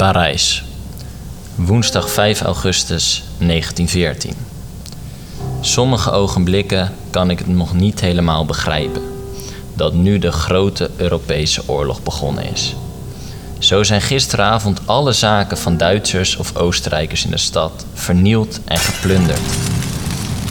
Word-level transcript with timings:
Parijs, 0.00 0.64
woensdag 1.54 2.10
5 2.10 2.40
augustus 2.40 3.22
1914. 3.38 4.34
Sommige 5.60 6.10
ogenblikken 6.10 6.92
kan 7.10 7.30
ik 7.30 7.38
het 7.38 7.48
nog 7.48 7.74
niet 7.74 8.00
helemaal 8.00 8.44
begrijpen 8.44 9.02
dat 9.74 9.92
nu 9.92 10.18
de 10.18 10.32
grote 10.32 10.90
Europese 10.96 11.62
oorlog 11.66 12.02
begonnen 12.02 12.44
is. 12.52 12.74
Zo 13.58 13.82
zijn 13.82 14.00
gisteravond 14.00 14.80
alle 14.84 15.12
zaken 15.12 15.58
van 15.58 15.76
Duitsers 15.76 16.36
of 16.36 16.56
Oostenrijkers 16.56 17.24
in 17.24 17.30
de 17.30 17.38
stad 17.38 17.84
vernield 17.94 18.60
en 18.64 18.78
geplunderd. 18.78 19.40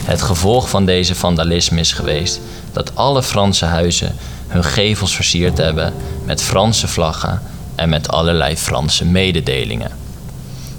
Het 0.04 0.22
gevolg 0.22 0.68
van 0.68 0.84
deze 0.84 1.14
vandalisme 1.14 1.80
is 1.80 1.92
geweest 1.92 2.40
dat 2.72 2.96
alle 2.96 3.22
Franse 3.22 3.64
huizen 3.64 4.14
hun 4.46 4.64
gevels 4.64 5.14
versierd 5.14 5.58
hebben 5.58 5.92
met 6.24 6.42
Franse 6.42 6.88
vlaggen 6.88 7.42
en 7.80 7.88
met 7.88 8.08
allerlei 8.08 8.56
Franse 8.56 9.04
mededelingen. 9.04 9.90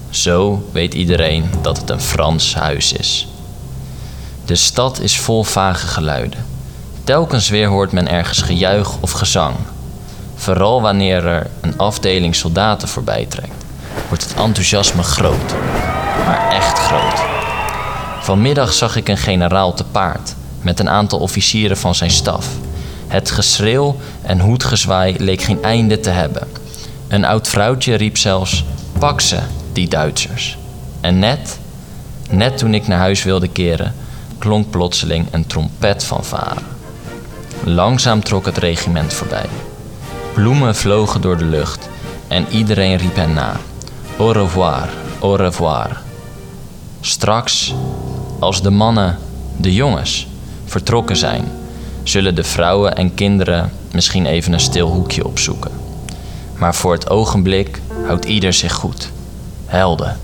Zo 0.10 0.70
weet 0.72 0.94
iedereen 0.94 1.50
dat 1.62 1.78
het 1.78 1.90
een 1.90 2.02
Frans 2.02 2.56
huis 2.56 2.94
is. 2.94 3.28
De 4.46 4.56
stad 4.56 5.00
is 5.00 5.20
vol 5.20 5.44
vage 5.44 5.88
geluiden. 5.88 6.46
Telkens 7.04 7.50
weer 7.50 7.68
hoort 7.68 7.92
men 7.92 8.08
ergens 8.08 8.42
gejuich 8.42 8.98
of 9.00 9.12
gezang. 9.12 9.56
Vooral 10.36 10.82
wanneer 10.82 11.26
er 11.26 11.50
een 11.62 11.78
afdeling 11.78 12.36
soldaten 12.36 12.88
voorbij 12.88 13.26
trekt, 13.26 13.66
wordt 14.08 14.24
het 14.24 14.34
enthousiasme 14.34 15.04
groot, 15.04 15.54
maar 16.26 16.52
echt 16.52 16.80
groot. 16.80 17.22
Vanmiddag 18.22 18.74
zag 18.74 18.96
ik 18.96 19.08
een 19.08 19.18
generaal 19.18 19.74
te 19.74 19.84
paard 19.84 20.36
met 20.62 20.80
een 20.80 20.90
aantal 20.90 21.20
officieren 21.20 21.78
van 21.78 21.96
zijn 21.96 22.12
staf. 22.12 22.48
Het 23.08 23.32
geschreeuw 23.32 23.96
en 24.22 24.40
hoedgezwaai 24.40 25.16
leek 25.20 25.42
geen 25.42 25.64
einde 25.64 26.00
te 26.00 26.10
hebben. 26.10 26.61
Een 27.12 27.26
oud 27.26 27.48
vrouwtje 27.48 27.96
riep 27.96 28.18
zelfs: 28.18 28.66
Pak 29.00 29.22
ze, 29.22 29.40
die 29.74 29.88
Duitsers. 29.88 30.58
En 31.02 31.20
net, 31.20 31.60
net 32.30 32.58
toen 32.58 32.74
ik 32.74 32.88
naar 32.88 33.00
huis 33.00 33.24
wilde 33.24 33.48
keren, 33.48 33.94
klonk 34.38 34.70
plotseling 34.70 35.28
een 35.32 35.48
trompet 35.48 36.04
van 36.04 36.24
varen. 36.24 36.64
Langzaam 37.64 38.24
trok 38.24 38.46
het 38.46 38.58
regiment 38.58 39.14
voorbij. 39.14 39.46
Bloemen 40.34 40.76
vlogen 40.76 41.22
door 41.22 41.38
de 41.38 41.46
lucht 41.46 41.90
en 42.28 42.46
iedereen 42.50 42.98
riep 42.98 43.16
hen 43.16 43.34
na: 43.34 43.56
Au 44.18 44.32
revoir, 44.32 44.90
au 45.20 45.36
revoir. 45.36 46.02
Straks, 47.02 47.74
als 48.40 48.62
de 48.62 48.70
mannen, 48.70 49.18
de 49.58 49.74
jongens, 49.74 50.28
vertrokken 50.66 51.18
zijn, 51.18 51.52
zullen 52.04 52.36
de 52.36 52.44
vrouwen 52.44 52.96
en 52.96 53.14
kinderen 53.14 53.72
misschien 53.92 54.26
even 54.26 54.54
een 54.54 54.60
stil 54.60 54.88
hoekje 54.88 55.26
opzoeken. 55.26 55.81
Maar 56.62 56.76
voor 56.76 56.94
het 56.94 57.10
ogenblik 57.10 57.82
houdt 58.06 58.26
ieder 58.26 58.54
zich 58.54 58.74
goed. 58.74 59.12
Helden. 59.66 60.20